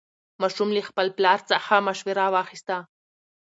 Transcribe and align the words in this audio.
ماشوم 0.41 0.69
له 0.75 0.81
خپل 0.89 1.07
پلار 1.17 1.39
څخه 1.51 1.75
مشوره 1.87 2.25
واخیسته 2.33 2.77